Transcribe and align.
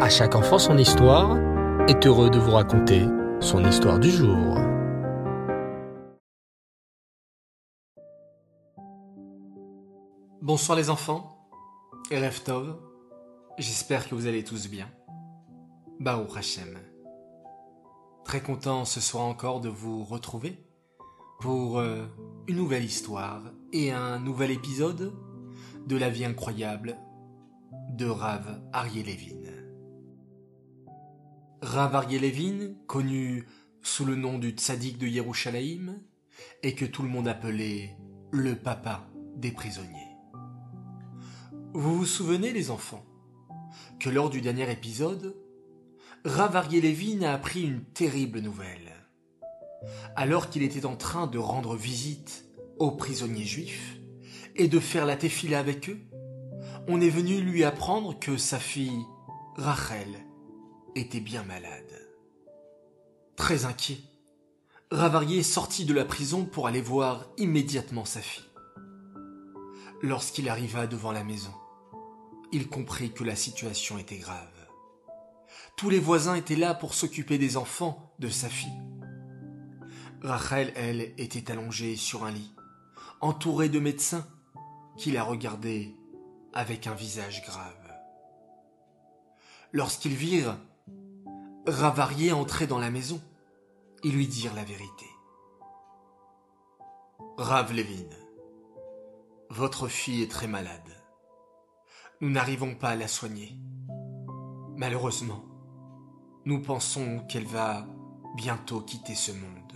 À 0.00 0.08
chaque 0.08 0.34
enfant 0.34 0.58
son 0.58 0.76
histoire 0.76 1.38
est 1.88 2.04
heureux 2.04 2.28
de 2.28 2.38
vous 2.38 2.50
raconter 2.50 3.06
son 3.38 3.64
histoire 3.64 4.00
du 4.00 4.10
jour. 4.10 4.58
Bonsoir 10.42 10.76
les 10.76 10.90
enfants, 10.90 11.48
Erev 12.10 12.40
Tov, 12.42 12.76
j'espère 13.56 14.08
que 14.08 14.16
vous 14.16 14.26
allez 14.26 14.42
tous 14.42 14.68
bien. 14.68 14.90
Baruch 16.00 16.36
Hashem. 16.36 16.76
Très 18.24 18.40
content 18.40 18.84
ce 18.84 19.00
soir 19.00 19.24
encore 19.24 19.60
de 19.60 19.68
vous 19.68 20.02
retrouver 20.02 20.58
pour 21.38 21.78
euh, 21.78 22.04
une 22.48 22.56
nouvelle 22.56 22.84
histoire 22.84 23.42
et 23.72 23.92
un 23.92 24.18
nouvel 24.18 24.50
épisode 24.50 25.14
de 25.86 25.96
la 25.96 26.10
vie 26.10 26.24
incroyable 26.24 26.96
de 27.90 28.06
Rav 28.06 28.60
Ariel 28.72 29.06
Levin. 29.06 29.53
Rav 31.64 32.06
Levin, 32.10 32.74
connu 32.86 33.46
sous 33.80 34.04
le 34.04 34.16
nom 34.16 34.38
du 34.38 34.50
tzaddik 34.50 34.98
de 34.98 35.06
Yerushalayim, 35.06 35.98
et 36.62 36.74
que 36.74 36.84
tout 36.84 37.02
le 37.02 37.08
monde 37.08 37.26
appelait 37.26 37.96
le 38.32 38.54
papa 38.54 39.08
des 39.36 39.50
prisonniers. 39.50 40.12
Vous 41.72 41.96
vous 41.96 42.04
souvenez, 42.04 42.52
les 42.52 42.70
enfants, 42.70 43.06
que 43.98 44.10
lors 44.10 44.28
du 44.28 44.42
dernier 44.42 44.70
épisode, 44.70 45.34
Rav 46.26 46.68
Levin 46.70 47.22
a 47.22 47.32
appris 47.32 47.62
une 47.62 47.82
terrible 47.82 48.40
nouvelle. 48.40 48.92
Alors 50.16 50.50
qu'il 50.50 50.64
était 50.64 50.84
en 50.84 50.96
train 50.96 51.26
de 51.26 51.38
rendre 51.38 51.76
visite 51.76 52.44
aux 52.78 52.90
prisonniers 52.90 53.42
juifs 53.46 53.96
et 54.54 54.68
de 54.68 54.78
faire 54.78 55.06
la 55.06 55.16
tefila 55.16 55.60
avec 55.60 55.88
eux, 55.88 56.00
on 56.88 57.00
est 57.00 57.08
venu 57.08 57.40
lui 57.40 57.64
apprendre 57.64 58.18
que 58.18 58.36
sa 58.36 58.58
fille, 58.58 59.02
Rachel, 59.56 60.26
était 60.94 61.20
bien 61.20 61.42
malade. 61.44 62.08
Très 63.36 63.64
inquiet, 63.64 63.98
Ravarier 64.90 65.42
sortit 65.42 65.84
de 65.84 65.94
la 65.94 66.04
prison 66.04 66.44
pour 66.44 66.66
aller 66.68 66.80
voir 66.80 67.26
immédiatement 67.36 68.04
sa 68.04 68.20
fille. 68.20 68.44
Lorsqu'il 70.02 70.48
arriva 70.48 70.86
devant 70.86 71.10
la 71.10 71.24
maison, 71.24 71.54
il 72.52 72.68
comprit 72.68 73.12
que 73.12 73.24
la 73.24 73.34
situation 73.34 73.98
était 73.98 74.18
grave. 74.18 74.68
Tous 75.76 75.90
les 75.90 75.98
voisins 75.98 76.36
étaient 76.36 76.54
là 76.54 76.74
pour 76.74 76.94
s'occuper 76.94 77.38
des 77.38 77.56
enfants 77.56 78.14
de 78.20 78.28
sa 78.28 78.48
fille. 78.48 78.80
Rachel, 80.22 80.72
elle, 80.76 81.12
était 81.18 81.50
allongée 81.50 81.96
sur 81.96 82.24
un 82.24 82.30
lit, 82.30 82.54
entourée 83.20 83.68
de 83.68 83.80
médecins 83.80 84.26
qui 84.96 85.10
la 85.10 85.24
regardaient 85.24 85.94
avec 86.52 86.86
un 86.86 86.94
visage 86.94 87.42
grave. 87.44 87.72
Lorsqu'ils 89.72 90.14
virent 90.14 90.56
Ravarier 91.66 92.30
entrer 92.30 92.66
dans 92.66 92.78
la 92.78 92.90
maison, 92.90 93.22
ils 94.02 94.14
lui 94.14 94.26
dirent 94.26 94.52
la 94.54 94.64
vérité. 94.64 95.06
Rav 97.38 97.72
Levin, 97.72 98.06
votre 99.48 99.88
fille 99.88 100.22
est 100.22 100.30
très 100.30 100.46
malade. 100.46 100.90
Nous 102.20 102.28
n'arrivons 102.28 102.74
pas 102.74 102.90
à 102.90 102.96
la 102.96 103.08
soigner. 103.08 103.58
Malheureusement, 104.76 105.42
nous 106.44 106.60
pensons 106.60 107.20
qu'elle 107.30 107.46
va 107.46 107.86
bientôt 108.36 108.82
quitter 108.82 109.14
ce 109.14 109.32
monde. 109.32 109.72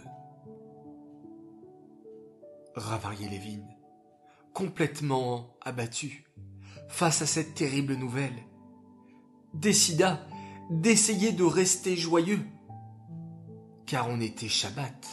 Ravarier 2.74 3.30
Levin, 3.30 3.64
complètement 4.52 5.56
abattu 5.62 6.26
face 6.88 7.22
à 7.22 7.26
cette 7.26 7.54
terrible 7.54 7.94
nouvelle, 7.94 8.44
décida 9.54 10.20
d'essayer 10.70 11.32
de 11.32 11.44
rester 11.44 11.96
joyeux, 11.96 12.44
car 13.86 14.08
on 14.08 14.20
était 14.20 14.48
Shabbat, 14.48 15.08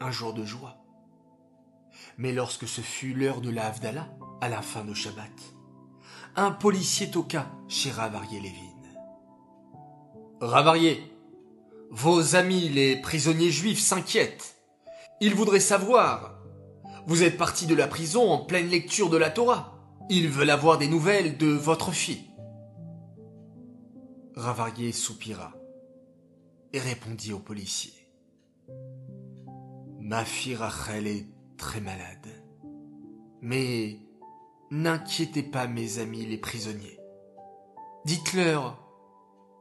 un 0.00 0.10
jour 0.10 0.32
de 0.32 0.44
joie. 0.44 0.76
Mais 2.16 2.32
lorsque 2.32 2.68
ce 2.68 2.80
fut 2.80 3.14
l'heure 3.14 3.40
de 3.40 3.50
la 3.50 3.72
à 4.40 4.48
la 4.48 4.62
fin 4.62 4.84
de 4.84 4.94
Shabbat, 4.94 5.30
un 6.36 6.50
policier 6.50 7.10
toqua 7.10 7.46
chez 7.68 7.90
Ravarier 7.90 8.40
Levin. 8.40 8.70
Ravarier, 10.40 11.12
vos 11.90 12.36
amis 12.36 12.68
les 12.68 12.96
prisonniers 12.96 13.50
juifs 13.50 13.80
s'inquiètent. 13.80 14.56
Ils 15.20 15.34
voudraient 15.34 15.60
savoir 15.60 16.40
vous 17.06 17.22
êtes 17.22 17.36
parti 17.36 17.66
de 17.66 17.74
la 17.74 17.88
prison 17.88 18.30
en 18.30 18.38
pleine 18.38 18.68
lecture 18.68 19.10
de 19.10 19.16
la 19.16 19.30
Torah. 19.30 19.74
Ils 20.08 20.28
veulent 20.28 20.50
avoir 20.50 20.78
des 20.78 20.86
nouvelles 20.86 21.36
de 21.36 21.48
votre 21.48 21.92
fille. 21.92 22.29
Ravarier 24.34 24.92
soupira 24.92 25.52
et 26.72 26.78
répondit 26.78 27.32
au 27.32 27.38
policier. 27.38 27.92
Ma 29.98 30.24
fille 30.24 30.56
Rachel 30.56 31.06
est 31.06 31.26
très 31.56 31.80
malade. 31.80 32.28
Mais 33.42 33.98
n'inquiétez 34.70 35.42
pas 35.42 35.66
mes 35.66 35.98
amis 35.98 36.26
les 36.26 36.38
prisonniers. 36.38 36.98
Dites-leur 38.04 38.78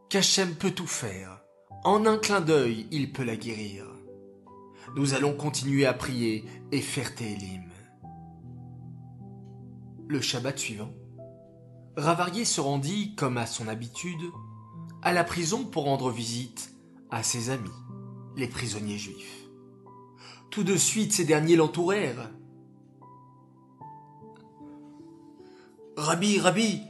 qu'Hachem 0.09 0.56
peut 0.56 0.72
tout 0.72 0.88
faire. 0.88 1.41
En 1.84 2.06
un 2.06 2.18
clin 2.18 2.41
d'œil, 2.41 2.88
il 2.91 3.12
peut 3.12 3.24
la 3.24 3.36
guérir 3.36 3.90
nous 4.96 5.13
allons 5.13 5.34
continuer 5.34 5.86
à 5.86 5.94
prier 5.94 6.46
et 6.72 6.81
faire 6.81 7.16
Télim. 7.16 7.69
Le 10.07 10.22
Shabbat 10.22 10.57
suivant, 10.57 10.91
Ravarier 11.96 12.46
se 12.46 12.62
rendit, 12.62 13.16
comme 13.16 13.38
à 13.38 13.46
son 13.46 13.68
habitude, 13.68 14.22
à 15.02 15.14
la 15.14 15.24
prison 15.24 15.66
pour 15.66 15.86
rendre 15.86 16.12
visite 16.12 16.74
à 17.10 17.24
ses 17.24 17.50
amis, 17.50 17.70
les 18.36 18.48
prisonniers 18.48 18.98
juifs. 18.98 19.46
Tout 20.50 20.64
de 20.64 20.76
suite, 20.76 21.14
ces 21.14 21.26
derniers 21.26 21.56
l'entourèrent. 21.56 22.32
Rabbi, 25.96 26.40
Rabbi, 26.40 26.82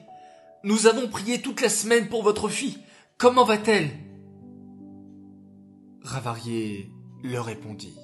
nous 0.64 0.88
avons 0.88 1.08
prié 1.08 1.42
toute 1.42 1.62
la 1.62 1.70
semaine 1.70 2.10
pour 2.10 2.24
votre 2.24 2.50
fille. 2.50 2.78
Comment 3.18 3.44
va-t-elle? 3.44 3.90
Ravarier 6.02 6.92
leur 7.24 7.46
répondit. 7.46 7.98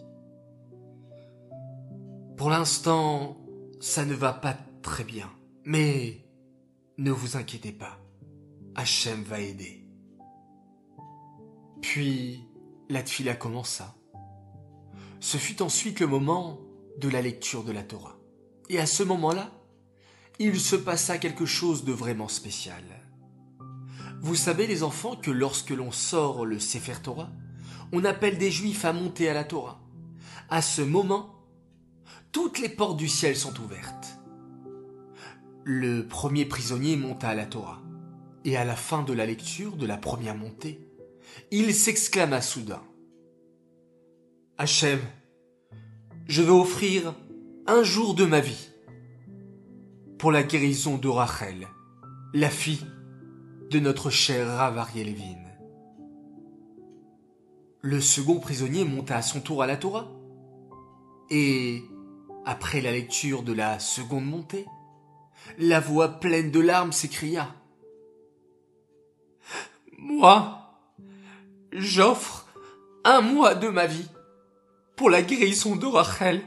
Pour 2.37 2.49
l'instant, 2.49 3.37
ça 3.79 4.05
ne 4.05 4.13
va 4.13 4.33
pas 4.33 4.57
très 4.81 5.05
bien, 5.05 5.29
mais 5.63 6.25
ne 6.97 7.11
vous 7.11 7.37
inquiétez 7.37 7.71
pas, 7.71 7.97
Hachem 8.75 9.23
va 9.23 9.39
aider. 9.39 9.84
Puis, 11.85 12.43
la 12.89 13.03
tfila 13.03 13.35
commença. 13.35 13.95
Ce 15.19 15.37
fut 15.37 15.61
ensuite 15.61 15.99
le 15.99 16.07
moment 16.07 16.59
de 16.97 17.07
la 17.07 17.21
lecture 17.21 17.63
de 17.63 17.71
la 17.71 17.83
Torah. 17.83 18.17
Et 18.69 18.79
à 18.79 18.87
ce 18.87 19.03
moment-là, 19.03 19.51
il 20.39 20.59
se 20.59 20.75
passa 20.75 21.19
quelque 21.19 21.45
chose 21.45 21.85
de 21.85 21.93
vraiment 21.93 22.27
spécial. 22.27 22.83
Vous 24.19 24.33
savez, 24.33 24.65
les 24.65 24.81
enfants, 24.81 25.15
que 25.15 25.29
lorsque 25.29 25.69
l'on 25.69 25.91
sort 25.91 26.43
le 26.43 26.59
Sefer 26.59 27.03
Torah, 27.03 27.29
on 27.93 28.03
appelle 28.03 28.39
des 28.39 28.49
juifs 28.49 28.83
à 28.83 28.91
monter 28.91 29.29
à 29.29 29.35
la 29.35 29.43
Torah. 29.43 29.79
À 30.49 30.63
ce 30.63 30.81
moment, 30.81 31.45
toutes 32.31 32.57
les 32.57 32.69
portes 32.69 32.97
du 32.97 33.07
ciel 33.07 33.35
sont 33.35 33.61
ouvertes. 33.61 34.17
Le 35.63 36.07
premier 36.07 36.45
prisonnier 36.45 36.97
monta 36.97 37.29
à 37.29 37.35
la 37.35 37.45
Torah, 37.45 37.83
et 38.43 38.57
à 38.57 38.65
la 38.65 38.75
fin 38.75 39.03
de 39.03 39.13
la 39.13 39.27
lecture 39.27 39.77
de 39.77 39.85
la 39.85 39.97
première 39.97 40.35
montée, 40.35 40.84
il 41.51 41.73
s'exclama 41.73 42.41
soudain. 42.41 42.83
Hachem, 44.57 44.99
je 46.27 46.41
veux 46.41 46.53
offrir 46.53 47.13
un 47.67 47.83
jour 47.83 48.15
de 48.15 48.25
ma 48.25 48.39
vie 48.39 48.69
pour 50.17 50.31
la 50.31 50.43
guérison 50.43 50.97
de 50.97 51.07
Rachel, 51.07 51.67
la 52.33 52.49
fille 52.49 52.85
de 53.69 53.79
notre 53.79 54.09
cher 54.09 54.47
Rav 54.47 54.75
Levin. 54.95 55.45
Le 57.81 58.01
second 58.01 58.39
prisonnier 58.39 58.83
monta 58.83 59.17
à 59.17 59.21
son 59.21 59.41
tour 59.41 59.61
à 59.61 59.67
la 59.67 59.77
Torah. 59.77 60.07
Et, 61.29 61.83
après 62.45 62.81
la 62.81 62.91
lecture 62.91 63.43
de 63.43 63.53
la 63.53 63.79
seconde 63.79 64.25
montée, 64.25 64.65
la 65.57 65.79
voix 65.79 66.19
pleine 66.19 66.51
de 66.51 66.59
larmes 66.59 66.91
s'écria. 66.91 67.53
Moi, 69.97 70.64
j'offre 71.75 72.47
un 73.03 73.21
mois 73.21 73.55
de 73.55 73.69
ma 73.69 73.85
vie 73.85 74.09
pour 74.95 75.09
la 75.09 75.21
guérison 75.21 75.75
de 75.75 75.85
Rachel, 75.85 76.41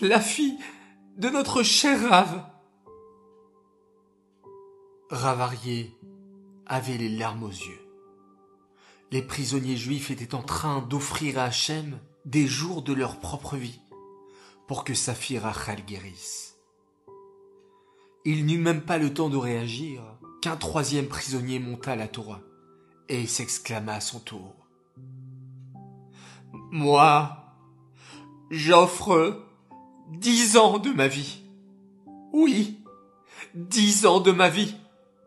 la 0.00 0.20
fille 0.20 0.58
de 1.16 1.28
notre 1.28 1.62
cher 1.62 2.08
Rav. 2.08 2.44
Ravarier 5.10 5.94
avait 6.66 6.98
les 6.98 7.10
larmes 7.10 7.44
aux 7.44 7.50
yeux 7.50 7.86
les 9.12 9.22
prisonniers 9.22 9.76
juifs 9.76 10.10
étaient 10.10 10.34
en 10.34 10.42
train 10.42 10.82
d'offrir 10.82 11.38
à 11.38 11.44
Hachem 11.44 11.98
des 12.24 12.46
jours 12.46 12.82
de 12.82 12.92
leur 12.92 13.20
propre 13.20 13.56
vie 13.56 13.80
pour 14.66 14.84
que 14.84 14.94
sa 14.94 15.14
fille 15.14 15.38
Rachel 15.38 15.84
guérisse. 15.84 16.56
Il 18.24 18.46
n'eut 18.46 18.58
même 18.58 18.82
pas 18.82 18.98
le 18.98 19.14
temps 19.14 19.28
de 19.28 19.36
réagir, 19.36 20.02
qu'un 20.42 20.56
troisième 20.56 21.06
prisonnier 21.06 21.60
monta 21.60 21.92
à 21.92 21.96
la 21.96 22.08
Torah 22.08 22.40
et 23.08 23.26
s'exclama 23.26 23.94
à 23.94 24.00
son 24.00 24.20
tour. 24.20 24.54
Moi, 26.70 27.36
j'offre 28.50 29.42
dix 30.10 30.56
ans 30.56 30.78
de 30.78 30.90
ma 30.90 31.08
vie. 31.08 31.42
Oui, 32.32 32.84
dix 33.54 34.06
ans 34.06 34.20
de 34.20 34.32
ma 34.32 34.48
vie 34.48 34.74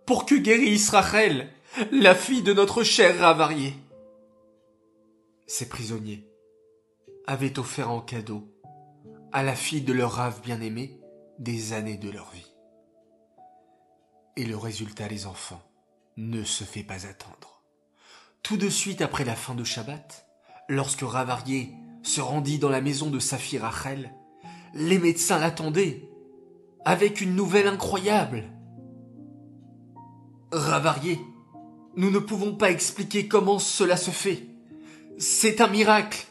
pour 0.06 0.26
que 0.26 0.36
guérisse 0.36 0.90
Rachel, 0.90 1.50
la 1.92 2.16
fille 2.16 2.44
de 2.44 2.54
notre 2.54 2.84
cher 2.84 3.20
Ravarié. 3.20 3.74
Ces 5.48 5.70
prisonniers 5.70 6.28
avaient 7.28 7.60
offert 7.60 7.92
en 7.92 8.02
cadeau 8.02 8.48
à 9.32 9.44
la 9.44 9.56
fille 9.56 9.82
de 9.82 9.94
leur 9.94 10.14
rave 10.14 10.42
bien-aimé 10.42 11.00
des 11.38 11.74
années 11.74 11.98
de 11.98 12.10
leur 12.10 12.30
vie. 12.32 12.52
Et 14.36 14.46
le 14.46 14.58
résultat, 14.58 15.08
les 15.08 15.26
enfants, 15.26 15.62
ne 16.18 16.44
se 16.44 16.64
fait 16.64 16.84
pas 16.84 17.06
attendre. 17.06 17.59
Tout 18.44 18.58
de 18.58 18.70
suite 18.70 19.02
après 19.02 19.26
la 19.26 19.36
fin 19.36 19.56
de 19.56 19.64
Shabbat, 19.64 20.26
lorsque 20.68 21.02
Ravarié 21.02 21.74
se 22.04 22.22
rendit 22.22 22.60
dans 22.60 22.70
la 22.70 22.82
maison 22.82 23.10
de 23.10 23.20
Saphir 23.20 23.62
Rachel, 23.62 24.14
les 24.74 25.00
médecins 25.00 25.40
l'attendaient 25.40 26.10
avec 26.86 27.22
une 27.22 27.36
nouvelle 27.36 27.68
incroyable. 27.68 28.46
Ravarié, 30.52 31.20
nous 31.96 32.10
ne 32.10 32.20
pouvons 32.20 32.56
pas 32.56 32.72
expliquer 32.72 33.28
comment 33.28 33.60
cela 33.60 33.98
se 33.98 34.12
fait. 34.12 34.48
C'est 35.18 35.62
un 35.62 35.68
miracle. 35.68 36.26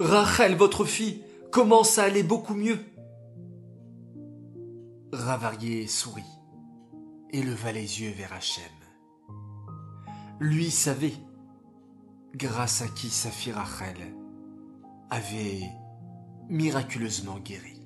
Rachel, 0.00 0.56
votre 0.56 0.84
fille, 0.84 1.22
commence 1.50 1.98
à 1.98 2.04
aller 2.04 2.22
beaucoup 2.22 2.54
mieux. 2.54 2.78
Ravarié 5.12 5.86
sourit 5.86 6.24
et 7.30 7.42
leva 7.42 7.72
les 7.72 8.02
yeux 8.02 8.12
vers 8.12 8.32
Hachem. 8.32 8.64
Lui 10.40 10.70
savait, 10.70 11.14
grâce 12.34 12.82
à 12.82 12.88
qui 12.88 13.08
sa 13.08 13.30
fille 13.30 13.52
Rachel 13.52 14.14
avait 15.10 15.62
miraculeusement 16.48 17.38
guéri. 17.38 17.80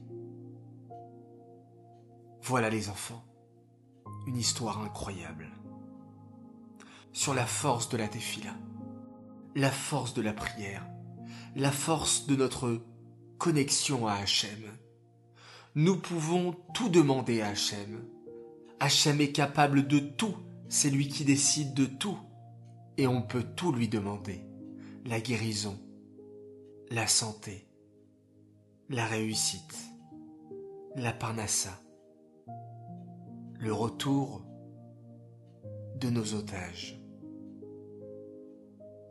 Voilà 2.43 2.71
les 2.71 2.89
enfants, 2.89 3.23
une 4.27 4.37
histoire 4.37 4.83
incroyable 4.83 5.49
sur 7.13 7.35
la 7.35 7.45
force 7.45 7.89
de 7.91 7.97
la 7.99 8.07
défila, 8.07 8.55
la 9.55 9.71
force 9.71 10.15
de 10.15 10.23
la 10.23 10.33
prière, 10.33 10.87
la 11.55 11.73
force 11.73 12.27
de 12.27 12.37
notre 12.37 12.81
connexion 13.39 14.07
à 14.07 14.15
Hachem. 14.15 14.73
Nous 15.75 15.97
pouvons 15.97 16.57
tout 16.75 16.89
demander 16.89 17.43
à 17.43 17.49
Hachem. 17.49 18.05
Hachem 18.81 19.21
est 19.21 19.33
capable 19.33 19.87
de 19.87 19.99
tout, 19.99 20.37
c'est 20.69 20.91
lui 20.91 21.09
qui 21.09 21.25
décide 21.25 21.75
de 21.75 21.85
tout, 21.85 22.19
et 22.99 23.07
on 23.07 23.23
peut 23.23 23.45
tout 23.57 23.73
lui 23.73 23.89
demander. 23.89 24.45
La 25.07 25.21
guérison, 25.21 25.79
la 26.91 27.07
santé, 27.07 27.67
la 28.91 29.07
réussite, 29.07 29.79
la 30.97 31.13
parnassa, 31.13 31.81
le 33.61 33.73
retour 33.73 34.43
de 35.97 36.11
nos 36.11 36.35
otages, 36.35 37.01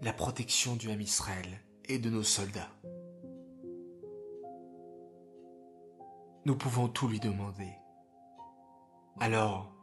la 0.01 0.13
protection 0.13 0.75
du 0.75 0.91
Ham 0.91 1.01
Israël 1.01 1.47
et 1.85 1.97
de 1.97 2.09
nos 2.09 2.23
soldats. 2.23 2.71
Nous 6.45 6.55
pouvons 6.55 6.89
tout 6.89 7.07
lui 7.07 7.19
demander. 7.19 7.71
Alors, 9.19 9.73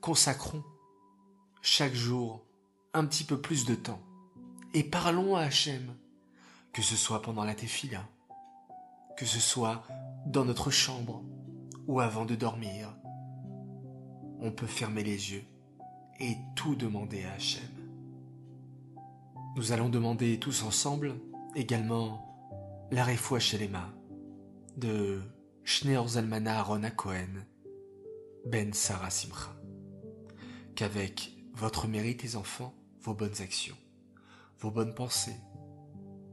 consacrons 0.00 0.62
chaque 1.66 1.94
jour 1.94 2.46
un 2.94 3.04
petit 3.04 3.24
peu 3.24 3.40
plus 3.40 3.64
de 3.64 3.74
temps 3.74 4.00
et 4.72 4.84
parlons 4.84 5.34
à 5.34 5.40
Hachem, 5.40 5.96
que 6.72 6.80
ce 6.80 6.94
soit 6.94 7.22
pendant 7.22 7.42
la 7.42 7.56
tefila, 7.56 8.08
que 9.16 9.26
ce 9.26 9.40
soit 9.40 9.82
dans 10.26 10.44
notre 10.44 10.70
chambre 10.70 11.24
ou 11.88 11.98
avant 11.98 12.24
de 12.24 12.36
dormir. 12.36 12.96
On 14.38 14.52
peut 14.52 14.68
fermer 14.68 15.02
les 15.02 15.32
yeux 15.32 15.42
et 16.20 16.36
tout 16.54 16.76
demander 16.76 17.24
à 17.24 17.32
Hachem. 17.32 17.68
Nous 19.56 19.72
allons 19.72 19.88
demander 19.88 20.38
tous 20.38 20.62
ensemble 20.62 21.16
également 21.56 22.88
la 22.92 23.04
Refoua 23.04 23.40
de 24.76 25.20
Shneor 25.64 26.10
Zalmana 26.10 26.60
Aaron 26.60 26.88
Cohen, 26.94 27.44
Ben 28.46 28.72
Sarah 28.72 29.10
Simcha. 29.10 29.52
Qu'avec 30.76 31.35
votre 31.56 31.88
mérite, 31.88 32.22
les 32.22 32.36
enfants, 32.36 32.74
vos 33.02 33.14
bonnes 33.14 33.40
actions, 33.40 33.76
vos 34.60 34.70
bonnes 34.70 34.94
pensées, 34.94 35.40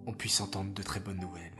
on 0.05 0.11
puisse 0.11 0.41
entendre 0.41 0.73
de 0.73 0.83
très 0.83 0.99
bonnes 0.99 1.19
nouvelles. 1.19 1.51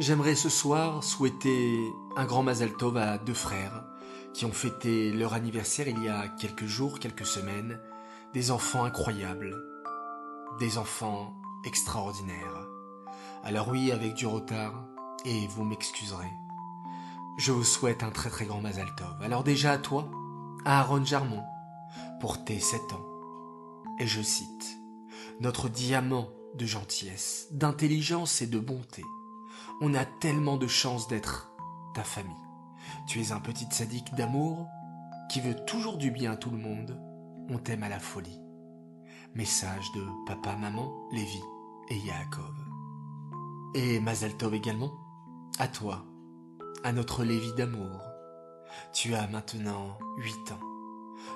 J'aimerais 0.00 0.34
ce 0.34 0.48
soir 0.48 1.04
souhaiter 1.04 1.78
un 2.16 2.24
grand 2.24 2.42
Mazal 2.42 2.76
Tov 2.76 2.96
à 2.96 3.16
deux 3.18 3.32
frères 3.34 3.84
qui 4.32 4.44
ont 4.44 4.52
fêté 4.52 5.12
leur 5.12 5.34
anniversaire 5.34 5.86
il 5.86 6.02
y 6.02 6.08
a 6.08 6.26
quelques 6.26 6.66
jours, 6.66 6.98
quelques 6.98 7.26
semaines, 7.26 7.78
des 8.32 8.50
enfants 8.50 8.82
incroyables, 8.82 9.54
des 10.58 10.78
enfants 10.78 11.32
extraordinaires. 11.64 12.66
Alors 13.44 13.68
oui, 13.68 13.92
avec 13.92 14.14
du 14.14 14.26
retard, 14.26 14.84
et 15.24 15.46
vous 15.46 15.62
m'excuserez, 15.62 16.32
je 17.38 17.52
vous 17.52 17.62
souhaite 17.62 18.02
un 18.02 18.10
très 18.10 18.30
très 18.30 18.46
grand 18.46 18.60
Mazal 18.60 18.92
Tov. 18.96 19.22
Alors 19.22 19.44
déjà 19.44 19.70
à 19.70 19.78
toi, 19.78 20.10
Aaron 20.66 21.04
Jarmon, 21.04 21.42
pour 22.20 22.44
tes 22.44 22.58
sept 22.58 22.92
ans. 22.92 23.04
Et 23.98 24.06
je 24.06 24.22
cite, 24.22 24.78
notre 25.40 25.68
diamant 25.68 26.30
de 26.54 26.64
gentillesse, 26.64 27.48
d'intelligence 27.50 28.40
et 28.40 28.46
de 28.46 28.58
bonté. 28.58 29.02
On 29.82 29.92
a 29.92 30.06
tellement 30.06 30.56
de 30.56 30.66
chance 30.66 31.06
d'être 31.06 31.52
ta 31.94 32.02
famille. 32.02 32.34
Tu 33.06 33.20
es 33.20 33.32
un 33.32 33.40
petit 33.40 33.66
sadique 33.70 34.14
d'amour 34.14 34.66
qui 35.28 35.40
veut 35.40 35.56
toujours 35.66 35.98
du 35.98 36.10
bien 36.10 36.32
à 36.32 36.36
tout 36.36 36.50
le 36.50 36.58
monde. 36.58 36.98
On 37.50 37.58
t'aime 37.58 37.82
à 37.82 37.88
la 37.90 37.98
folie. 37.98 38.40
Message 39.34 39.92
de 39.94 40.02
papa, 40.26 40.56
maman, 40.56 40.92
Lévi 41.12 41.40
et 41.90 41.98
Yaakov. 41.98 42.54
Et 43.74 44.00
Mazal 44.00 44.34
Tov 44.36 44.54
également, 44.54 44.92
à 45.58 45.68
toi, 45.68 46.06
à 46.84 46.92
notre 46.92 47.22
Lévi 47.24 47.52
d'amour. 47.54 48.13
Tu 48.92 49.14
as 49.14 49.26
maintenant 49.26 49.98
huit 50.16 50.52
ans. 50.52 50.60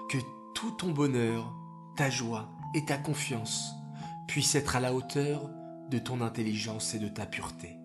Que 0.08 0.18
tout 0.54 0.70
ton 0.72 0.90
bonheur, 0.90 1.54
ta 1.96 2.10
joie 2.10 2.48
et 2.74 2.84
ta 2.84 2.96
confiance 2.96 3.72
puissent 4.26 4.54
être 4.54 4.76
à 4.76 4.80
la 4.80 4.94
hauteur 4.94 5.48
de 5.90 5.98
ton 5.98 6.20
intelligence 6.20 6.94
et 6.94 6.98
de 6.98 7.08
ta 7.08 7.26
pureté. 7.26 7.76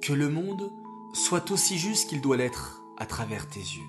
Que 0.00 0.12
le 0.12 0.28
monde 0.28 0.70
soit 1.12 1.50
aussi 1.50 1.78
juste 1.78 2.08
qu'il 2.08 2.20
doit 2.20 2.36
l'être 2.36 2.82
à 2.98 3.06
travers 3.06 3.48
tes 3.48 3.60
yeux. 3.60 3.88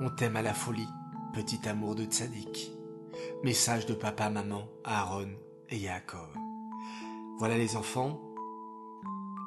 On 0.00 0.10
t'aime 0.10 0.36
à 0.36 0.42
la 0.42 0.54
folie, 0.54 0.88
petit 1.32 1.68
amour 1.68 1.94
de 1.94 2.04
tzaddik. 2.04 2.70
Message 3.42 3.86
de 3.86 3.94
papa, 3.94 4.30
maman, 4.30 4.68
Aaron 4.84 5.30
et 5.70 5.78
Yaakov. 5.78 6.28
Voilà 7.38 7.56
les 7.56 7.76
enfants, 7.76 8.20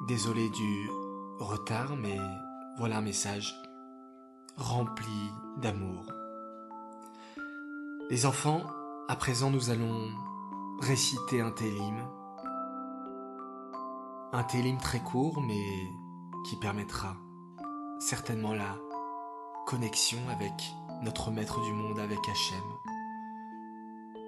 Désolé 0.08 0.50
du 0.50 0.90
retard, 1.38 1.94
mais 1.96 2.18
voilà 2.76 2.98
un 2.98 3.02
message 3.02 3.54
rempli 4.56 5.30
d'amour. 5.58 6.06
Les 8.10 8.26
enfants, 8.26 8.62
à 9.08 9.16
présent 9.16 9.50
nous 9.50 9.70
allons 9.70 10.10
réciter 10.80 11.40
un 11.40 11.50
télim. 11.50 11.96
Un 14.32 14.44
télim 14.44 14.78
très 14.78 15.00
court, 15.00 15.40
mais 15.42 15.62
qui 16.48 16.56
permettra 16.56 17.16
certainement 18.00 18.54
la 18.54 18.76
connexion 19.66 20.18
avec 20.30 20.52
notre 21.02 21.30
Maître 21.30 21.60
du 21.62 21.72
monde, 21.72 21.98
avec 21.98 22.18
Hachem, 22.28 22.64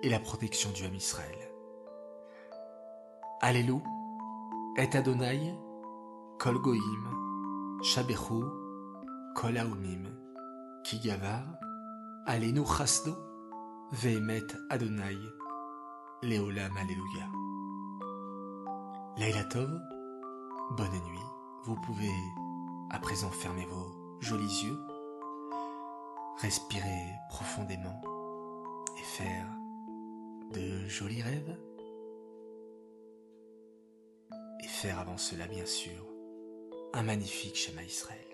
et 0.03 0.09
la 0.09 0.21
protection 0.21 0.71
du 0.71 0.85
Ham 0.85 0.95
Israël. 0.95 1.51
Alléluia, 3.41 3.83
et 4.77 4.97
Adonai, 4.97 5.55
Kol 6.39 6.59
Goïm, 6.61 7.81
Kol 9.35 9.59
Aumim, 9.59 10.05
Kigavar, 10.85 11.43
Alenu 12.25 12.65
Chasdo, 12.65 13.13
Vehemet 13.91 14.47
Adonai, 14.71 15.19
Leolam 16.23 16.77
Alléluia. 16.77 17.27
Laila 19.17 19.45
Tov, 19.45 19.69
bonne 20.77 21.01
nuit. 21.09 21.19
Vous 21.65 21.75
pouvez 21.81 22.13
à 22.91 22.99
présent 23.01 23.31
fermer 23.31 23.67
vos 23.67 24.21
jolis 24.21 24.65
yeux, 24.65 24.79
respirer 26.41 27.11
profondément 27.29 28.03
et 28.97 29.03
faire 29.03 29.47
de 30.53 30.87
jolis 30.87 31.23
rêves. 31.23 31.59
Et 34.63 34.69
faire 34.69 35.01
avant 35.01 35.19
cela, 35.19 35.49
bien 35.49 35.67
sûr, 35.67 36.07
un 36.93 37.03
magnifique 37.03 37.57
schéma 37.57 37.83
Israël. 37.83 38.34